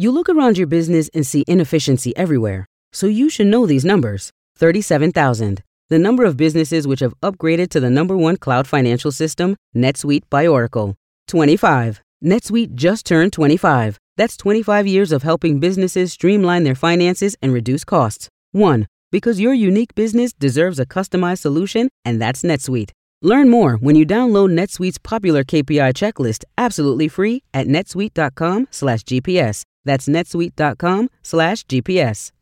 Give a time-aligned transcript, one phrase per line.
[0.00, 4.30] You look around your business and see inefficiency everywhere, so you should know these numbers
[4.56, 5.62] 37,000.
[5.90, 10.22] The number of businesses which have upgraded to the number one cloud financial system, NetSuite
[10.30, 10.96] by Oracle.
[11.28, 12.00] 25.
[12.24, 13.98] NetSuite just turned 25.
[14.16, 18.30] That's 25 years of helping businesses streamline their finances and reduce costs.
[18.52, 18.86] 1.
[19.12, 22.92] Because your unique business deserves a customized solution, and that's NetSuite.
[23.20, 29.64] Learn more when you download NetSuite's popular KPI checklist absolutely free at netsuite.com/gps.
[29.84, 32.32] That's netsuite.com slash GPS.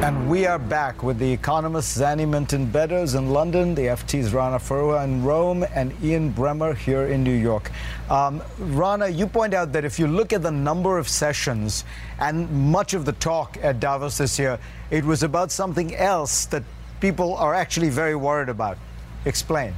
[0.00, 4.56] And we are back with the Economist's Zanny Minton Beddoes in London, the FT's Rana
[4.56, 7.72] Foroohar in Rome, and Ian Bremmer here in New York.
[8.08, 11.84] Um, Rana, you point out that if you look at the number of sessions
[12.20, 14.58] and much of the talk at Davos this year,
[14.90, 16.62] it was about something else that
[17.00, 18.78] people are actually very worried about.
[19.24, 19.74] Explain.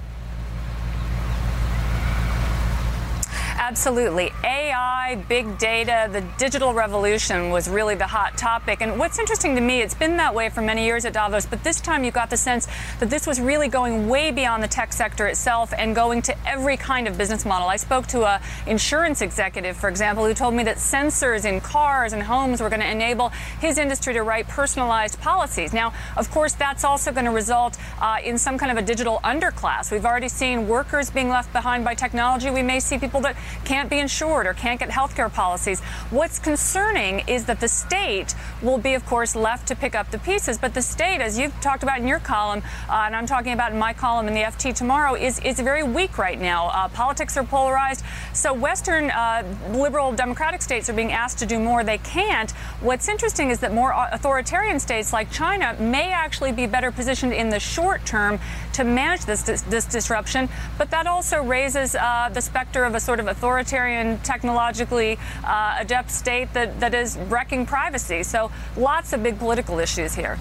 [3.70, 4.32] Absolutely.
[4.42, 8.80] AI, big data, the digital revolution was really the hot topic.
[8.80, 11.62] And what's interesting to me, it's been that way for many years at Davos, but
[11.62, 12.66] this time you got the sense
[12.98, 16.76] that this was really going way beyond the tech sector itself and going to every
[16.76, 17.68] kind of business model.
[17.68, 22.12] I spoke to an insurance executive, for example, who told me that sensors in cars
[22.12, 23.28] and homes were going to enable
[23.60, 25.72] his industry to write personalized policies.
[25.72, 29.20] Now, of course, that's also going to result uh, in some kind of a digital
[29.22, 29.92] underclass.
[29.92, 32.50] We've already seen workers being left behind by technology.
[32.50, 35.80] We may see people that can't be insured or can't get health care policies.
[36.10, 40.18] What's concerning is that the state will be, of course, left to pick up the
[40.18, 40.58] pieces.
[40.58, 43.72] But the state, as you've talked about in your column, uh, and I'm talking about
[43.72, 46.68] in my column in the FT tomorrow, is, is very weak right now.
[46.68, 48.04] Uh, politics are polarized.
[48.32, 51.84] So Western uh, liberal democratic states are being asked to do more.
[51.84, 52.50] They can't.
[52.80, 57.50] What's interesting is that more authoritarian states like China may actually be better positioned in
[57.50, 58.38] the short term
[58.72, 60.48] to manage this, this, disruption.
[60.78, 66.10] But that also raises uh, the specter of a sort of authoritarian, technologically uh, adept
[66.10, 68.22] state that, that is wrecking privacy.
[68.22, 70.38] So lots of big political issues here.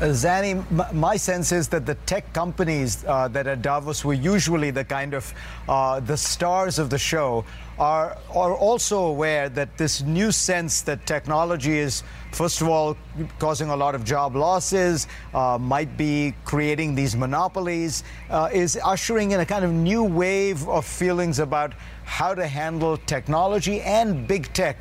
[0.00, 4.70] Uh, Zanny, my sense is that the tech companies uh, that at Davos were usually
[4.70, 5.34] the kind of
[5.68, 7.44] uh, the stars of the show
[7.78, 12.02] are are also aware that this new sense that technology is
[12.32, 12.96] first of all
[13.38, 19.30] causing a lot of job losses, uh, might be creating these monopolies, uh, is ushering
[19.30, 21.72] in a kind of new wave of feelings about
[22.04, 24.76] how to handle technology and big tech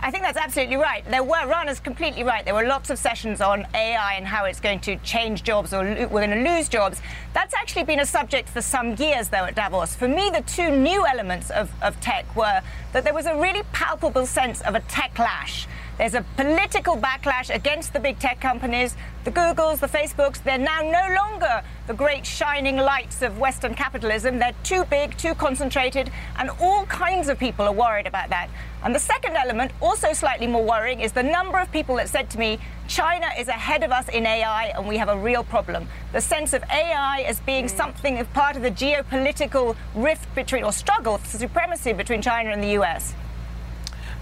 [0.00, 1.04] I think that's absolutely right.
[1.10, 2.44] There were, Rana's completely right.
[2.44, 5.82] There were lots of sessions on AI and how it's going to change jobs or
[5.82, 7.02] we're going to lose jobs.
[7.34, 9.96] That's actually been a subject for some years, though, at Davos.
[9.96, 13.62] For me, the two new elements of, of tech were that there was a really
[13.72, 15.66] palpable sense of a tech lash.
[15.98, 18.94] There's a political backlash against the big tech companies.
[19.24, 24.38] The Googles, the Facebooks, they're now no longer the great shining lights of Western capitalism.
[24.38, 28.48] They're too big, too concentrated, and all kinds of people are worried about that.
[28.84, 32.30] And the second element, also slightly more worrying, is the number of people that said
[32.30, 35.88] to me, China is ahead of us in AI and we have a real problem.
[36.12, 37.76] The sense of AI as being mm.
[37.76, 42.62] something of part of the geopolitical rift between, or struggle for supremacy between China and
[42.62, 43.14] the US.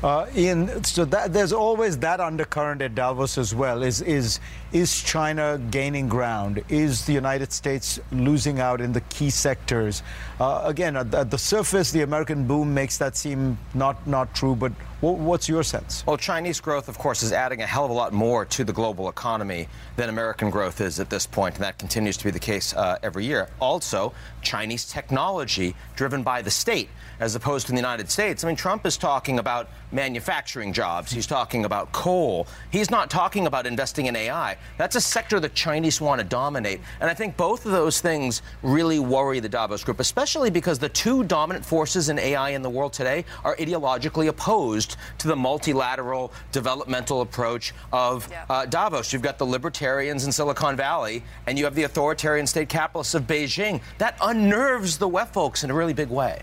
[0.03, 3.83] Uh, Ian, so that, there's always that undercurrent at Davos as well.
[3.83, 4.41] Is is
[4.73, 6.63] is China gaining ground?
[6.69, 10.03] Is the United States losing out in the key sectors?
[10.39, 14.55] Uh, again, at, at, the surface, the American boom makes that seem not not true.
[14.55, 16.05] But what, what's your sense?
[16.07, 18.75] Well, Chinese growth, of course, is adding a hell of a lot more to the
[18.75, 22.39] global economy than American growth is at this point, and that continues to be the
[22.39, 23.49] case uh, every year.
[23.61, 24.13] Also,
[24.43, 26.91] Chinese technology driven by the state
[27.21, 28.45] as opposed to the United States.
[28.45, 31.13] I mean, Trump is talking about manufacturing jobs.
[31.13, 32.47] He's talking about coal.
[32.71, 34.57] He's not talking about investing in AI.
[34.79, 36.81] That's a sector the Chinese want to dominate.
[37.01, 40.89] And I think both of those things really worry the Davos Group, especially because the
[40.89, 46.33] two dominant forces in AI in the world today are ideologically opposed to the multilateral
[46.53, 48.45] developmental approach of yeah.
[48.51, 49.13] uh, Davos.
[49.13, 53.27] You've got the libertarians in Silicon Valley, and you have the authoritarian state capitalists of
[53.27, 53.81] Beijing.
[53.99, 56.43] That unnerves the WEF folks in a really big way.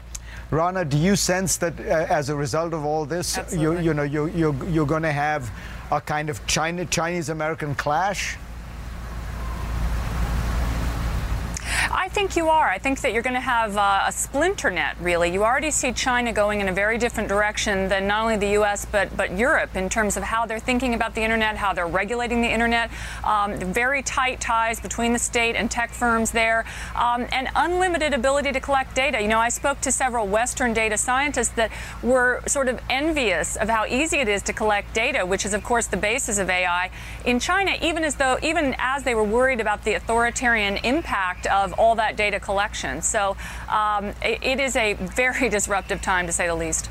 [0.53, 4.03] Rana, do you sense that uh, as a result of all this, you, you know,
[4.03, 5.51] you, you, you're going to have
[5.91, 8.37] a kind of China, Chinese American clash?
[11.89, 12.69] I think you are.
[12.69, 15.33] I think that you're going to have uh, a splinter net, really.
[15.33, 18.85] You already see China going in a very different direction than not only the U.S.,
[18.85, 22.41] but, but Europe in terms of how they're thinking about the internet, how they're regulating
[22.41, 22.91] the internet.
[23.23, 26.65] Um, very tight ties between the state and tech firms there,
[26.95, 29.19] um, and unlimited ability to collect data.
[29.19, 31.71] You know, I spoke to several Western data scientists that
[32.03, 35.63] were sort of envious of how easy it is to collect data, which is, of
[35.63, 36.91] course, the basis of AI.
[37.25, 41.73] In China, even as though, even as they were worried about the authoritarian impact of
[41.73, 43.01] all that data collection.
[43.01, 43.37] So
[43.69, 46.89] um, it, it is a very disruptive time, to say the least.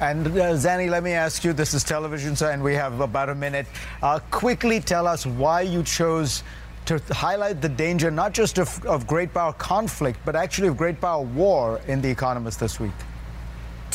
[0.00, 3.30] And uh, Zanny, let me ask you this is television, so, and we have about
[3.30, 3.66] a minute.
[4.02, 6.42] Uh, quickly tell us why you chose
[6.84, 11.00] to highlight the danger not just of, of great power conflict, but actually of great
[11.00, 12.92] power war in The Economist this week.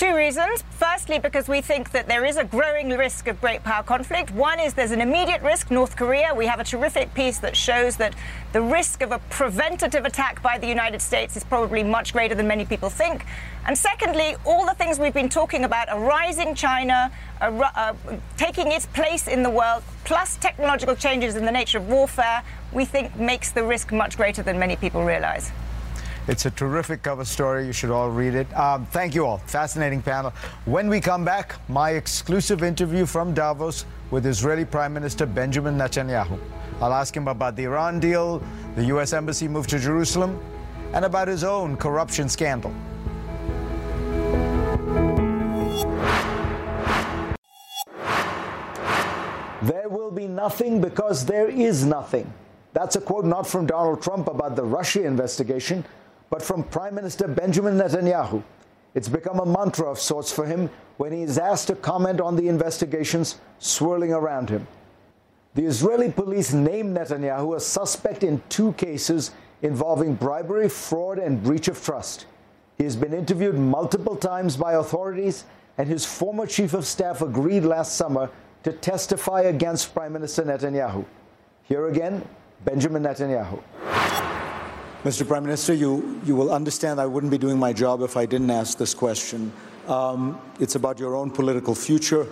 [0.02, 0.64] Two reasons.
[0.72, 4.32] Firstly, because we think that there is a growing risk of great power conflict.
[4.32, 6.34] One is there's an immediate risk, North Korea.
[6.34, 8.16] We have a terrific piece that shows that
[8.52, 12.48] the risk of a preventative attack by the United States is probably much greater than
[12.48, 13.28] many people think.
[13.68, 17.94] And secondly, all the things we've been talking about a rising China, a, uh,
[18.38, 22.42] taking its place in the world, plus technological changes in the nature of warfare,
[22.74, 25.52] we think makes the risk much greater than many people realize.
[26.28, 27.66] It's a terrific cover story.
[27.66, 28.52] You should all read it.
[28.56, 29.40] Um, thank you all.
[29.40, 30.32] Fascinating panel.
[30.66, 36.38] When we come back, my exclusive interview from Davos with Israeli Prime Minister Benjamin Netanyahu.
[36.80, 38.42] I'll ask him about the Iran deal,
[38.76, 39.14] the U.S.
[39.14, 40.40] Embassy move to Jerusalem,
[40.94, 42.74] and about his own corruption scandal.
[49.64, 52.32] There will be nothing because there is nothing.
[52.74, 55.86] That's a quote not from Donald Trump about the Russia investigation,
[56.32, 58.42] but from Prime Minister Benjamin Netanyahu.
[58.96, 62.36] It's become a mantra of sorts for him when he is asked to comment on
[62.36, 64.66] the investigations swirling around him.
[65.54, 69.32] The Israeli police named Netanyahu a suspect in two cases
[69.62, 72.26] involving bribery, fraud, and breach of trust.
[72.78, 75.44] He has been interviewed multiple times by authorities,
[75.78, 78.30] and his former chief of staff agreed last summer
[78.64, 81.06] to testify against Prime Minister Netanyahu.
[81.64, 82.26] Here again,
[82.64, 83.62] Benjamin Netanyahu.
[85.04, 85.28] Mr.
[85.28, 88.52] Prime Minister, you, you will understand I wouldn't be doing my job if I didn't
[88.52, 89.52] ask this question.
[89.88, 92.28] Um, it's about your own political future.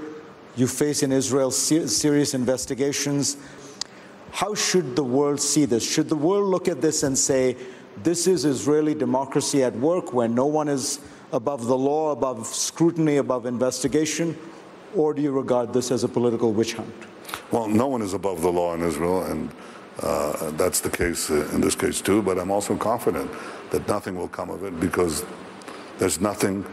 [0.55, 3.37] You face in Israel ser serious investigations.
[4.31, 5.83] How should the world see this?
[5.83, 7.57] Should the world look at this and say,
[8.03, 10.99] this is Israeli democracy at work where no one is
[11.33, 14.37] above the law, above scrutiny, above investigation?
[14.95, 16.93] Or do you regard this as a political witch hunt?
[17.49, 19.49] Well, no one is above the law in Israel, and
[20.01, 23.29] uh, that's the case uh, in this case too, but I'm also confident
[23.71, 25.25] that nothing will come of it because
[25.97, 26.65] there's nothing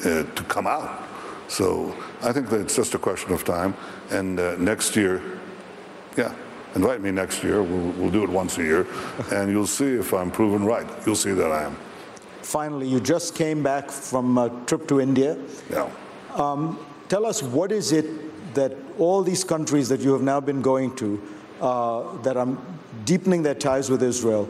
[0.00, 1.02] uh, to come out.
[1.48, 3.74] So I think that it's just a question of time.
[4.10, 5.22] And uh, next year,
[6.16, 6.34] yeah,
[6.74, 7.62] invite me next year.
[7.62, 8.86] We'll, we'll do it once a year,
[9.32, 10.86] and you'll see if I'm proven right.
[11.06, 11.76] You'll see that I am.
[12.42, 15.38] Finally, you just came back from a trip to India.
[15.70, 15.90] Yeah.
[16.34, 20.62] Um, tell us what is it that all these countries that you have now been
[20.62, 21.20] going to
[21.64, 22.46] uh, that are
[23.06, 24.44] deepening their ties with Israel.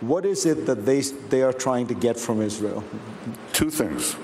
[0.00, 2.84] What is it that they, they are trying to get from Israel?
[3.52, 4.14] Two things.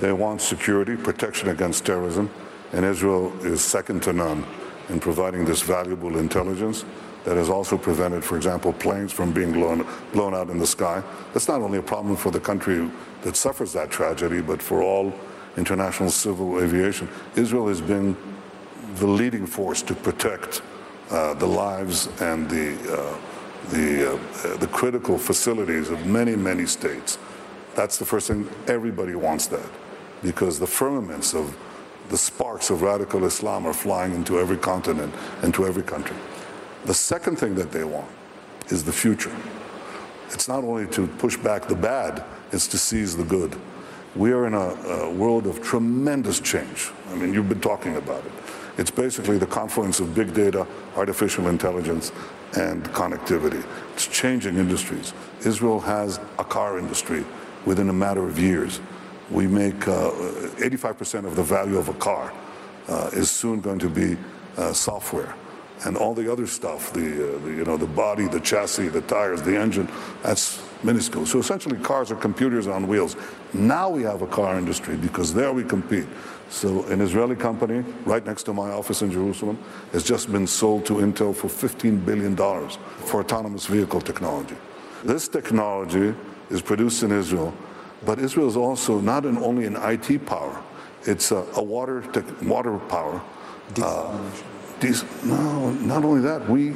[0.00, 2.28] They want security, protection against terrorism,
[2.72, 4.44] and Israel is second to none
[4.88, 6.84] in providing this valuable intelligence
[7.24, 11.02] that has also prevented, for example, planes from being blown, blown out in the sky.
[11.32, 12.90] That's not only a problem for the country
[13.22, 15.12] that suffers that tragedy, but for all
[15.56, 17.08] international civil aviation.
[17.36, 18.16] Israel has been
[18.96, 20.62] the leading force to protect
[21.10, 23.16] uh, the lives and the, uh,
[23.70, 27.18] the, uh, the critical facilities of many, many states.
[27.74, 28.48] That's the first thing.
[28.66, 29.68] Everybody wants that
[30.22, 31.56] because the firmaments of
[32.08, 35.12] the sparks of radical Islam are flying into every continent
[35.42, 36.16] and to every country.
[36.84, 38.08] The second thing that they want
[38.68, 39.34] is the future.
[40.30, 43.56] It's not only to push back the bad, it's to seize the good.
[44.14, 46.90] We are in a, a world of tremendous change.
[47.10, 48.32] I mean, you've been talking about it.
[48.78, 50.66] It's basically the confluence of big data,
[50.96, 52.12] artificial intelligence,
[52.56, 53.64] and connectivity.
[53.94, 55.14] It's changing industries.
[55.44, 57.24] Israel has a car industry
[57.64, 58.80] within a matter of years.
[59.30, 62.32] We make 85% uh, of the value of a car
[62.88, 64.16] uh, is soon going to be
[64.56, 65.34] uh, software.
[65.84, 69.02] And all the other stuff, the, uh, the, you know, the body, the chassis, the
[69.02, 69.88] tires, the engine,
[70.22, 71.26] that's minuscule.
[71.26, 73.16] So essentially cars are computers on wheels.
[73.52, 76.06] Now we have a car industry because there we compete.
[76.48, 79.58] So an Israeli company right next to my office in Jerusalem
[79.92, 84.56] has just been sold to Intel for $15 billion for autonomous vehicle technology.
[85.04, 86.14] This technology
[86.50, 87.52] is produced in Israel,
[88.04, 90.62] but Israel is also not an, only an IT power,
[91.02, 92.04] it's a, a water,
[92.42, 93.20] water power.
[93.80, 94.18] Uh,
[95.24, 96.70] no, not only that, we,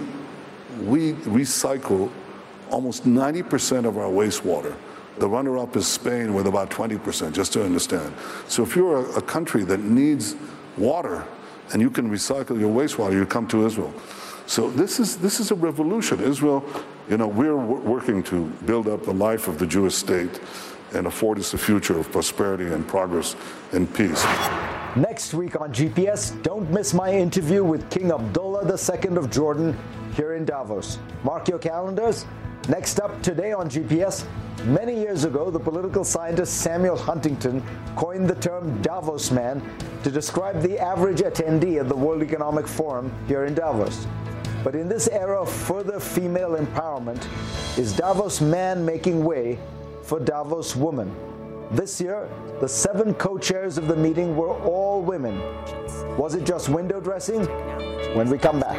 [0.80, 2.10] we recycle
[2.70, 4.74] almost 90% of our wastewater.
[5.18, 8.14] The runner up is Spain with about 20%, just to understand.
[8.48, 10.36] So if you're a, a country that needs
[10.78, 11.26] water
[11.72, 13.92] and you can recycle your wastewater, you come to Israel.
[14.46, 16.20] So this is, this is a revolution.
[16.20, 16.64] Israel,
[17.08, 20.40] you know, we're working to build up the life of the Jewish state
[20.92, 23.36] and afford us a future of prosperity and progress
[23.72, 24.24] and peace.
[24.96, 29.78] Next week on GPS, don't miss my interview with King Abdullah II of Jordan
[30.16, 30.98] here in Davos.
[31.22, 32.26] Mark your calendars
[32.70, 34.24] Next up today on GPS,
[34.66, 37.64] many years ago, the political scientist Samuel Huntington
[37.96, 39.60] coined the term Davos man
[40.04, 44.06] to describe the average attendee at the World Economic Forum here in Davos.
[44.62, 47.26] But in this era of further female empowerment,
[47.76, 49.58] is Davos man making way
[50.04, 51.12] for Davos woman?
[51.72, 52.28] This year,
[52.60, 55.40] the seven co chairs of the meeting were all women.
[56.16, 57.46] Was it just window dressing?
[58.14, 58.78] When we come back.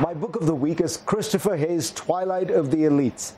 [0.00, 3.34] My book of the week is Christopher Hayes' Twilight of the Elites.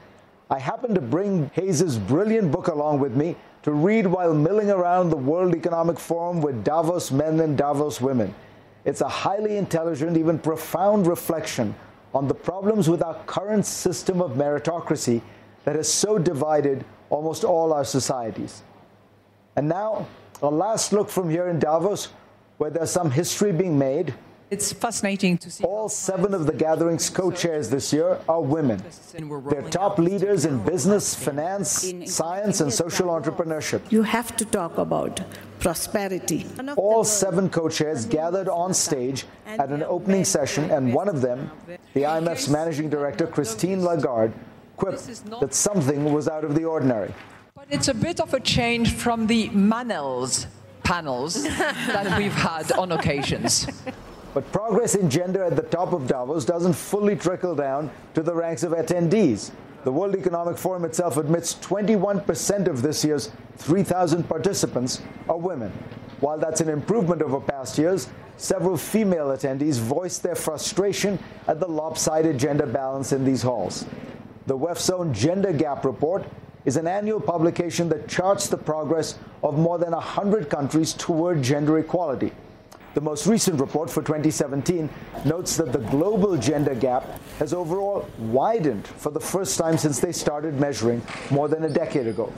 [0.49, 5.11] I happened to bring Hayes' brilliant book along with me to read while milling around
[5.11, 8.35] the World Economic Forum with Davos men and Davos women.
[8.87, 11.75] It's a highly intelligent, even profound reflection
[12.15, 15.21] on the problems with our current system of meritocracy
[15.65, 18.63] that has so divided almost all our societies.
[19.57, 20.07] And now,
[20.41, 22.09] a last look from here in Davos,
[22.57, 24.15] where there's some history being made.
[24.49, 25.65] It's fascinating to see.
[25.65, 28.81] All seven of the gathering's co chairs this year are women.
[29.51, 33.91] They're top leaders in business, finance, science, and social entrepreneurship.
[33.91, 35.21] You have to talk about
[35.59, 36.47] prosperity.
[36.77, 41.51] All seven co chairs gathered on stage at an opening session, and one of them,
[41.95, 44.33] the IMF's managing director, Christine Lagarde,
[44.77, 47.13] quipped that something was out of the ordinary.
[47.57, 50.47] But it's a bit of a change from the Manels
[50.85, 53.67] panels that we've had on occasions.
[54.37, 58.35] But progress in gender at the top of Davos doesn't fully trickle down to the
[58.35, 59.51] ranks of attendees.
[59.85, 65.73] The World Economic Forum itself admits 21% of this year's 3,000 participants are women.
[66.21, 71.67] While that's an improvement over past years, several female attendees voiced their frustration at the
[71.67, 73.87] lopsided gender balance in these halls.
[74.49, 76.27] The WEF's own Gender Gap Report
[76.67, 81.79] is an annual publication that charts the progress of more than 100 countries toward gender
[81.79, 82.33] equality.
[82.97, 84.89] The most recent report for 2017
[85.27, 87.05] notes that the global gender gap
[87.39, 92.07] has overall widened for the first time since they started measuring more than a decade
[92.07, 92.33] ago.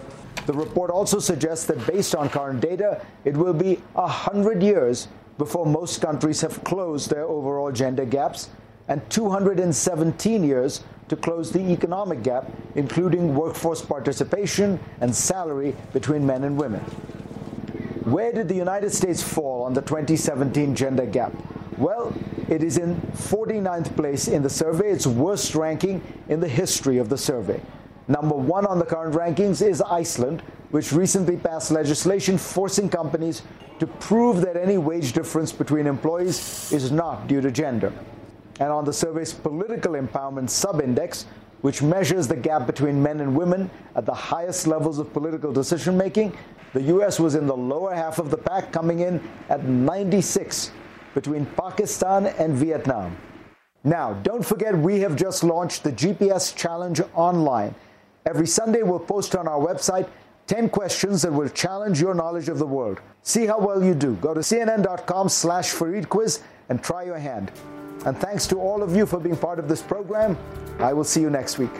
[0.46, 5.06] The report also suggests that based on current data, it will be 100 years
[5.38, 8.50] before most countries have closed their overall gender gaps
[8.88, 16.42] and 217 years to close the economic gap, including workforce participation and salary between men
[16.42, 16.84] and women.
[18.10, 21.32] Where did the United States fall on the 2017 gender gap?
[21.76, 22.14] Well,
[22.48, 27.08] it is in 49th place in the survey, its worst ranking in the history of
[27.08, 27.60] the survey.
[28.08, 33.42] Number one on the current rankings is Iceland, which recently passed legislation forcing companies
[33.78, 37.92] to prove that any wage difference between employees is not due to gender
[38.60, 41.24] and on the survey's political empowerment subindex,
[41.60, 45.96] which measures the gap between men and women at the highest levels of political decision
[45.96, 46.36] making,
[46.72, 50.70] the US was in the lower half of the pack, coming in at 96
[51.14, 53.16] between Pakistan and Vietnam.
[53.84, 57.74] Now, don't forget we have just launched the GPS Challenge online.
[58.26, 60.08] Every Sunday, we'll post on our website
[60.46, 63.00] 10 questions that will challenge your knowledge of the world.
[63.22, 64.14] See how well you do.
[64.16, 67.52] Go to cnn.com slash Fareed Quiz and try your hand.
[68.06, 70.36] And thanks to all of you for being part of this program.
[70.78, 71.72] I will see you next week.